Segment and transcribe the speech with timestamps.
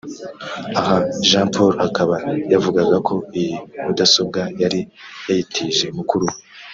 [0.79, 0.97] Aha
[1.27, 2.15] Jean Paul akaba
[2.53, 3.53] yavugaga ko iyi
[3.83, 4.79] mudasobwa yari
[5.27, 6.37] yayitije mukuru we